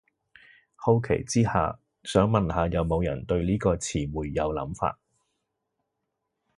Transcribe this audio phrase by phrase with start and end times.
[0.75, 4.97] 好奇之下，想問下有無人對呢個詞彙有諗法